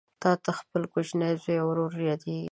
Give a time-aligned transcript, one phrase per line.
[0.21, 2.39] تاته خپل کوچنی زوی او ورور یادیږي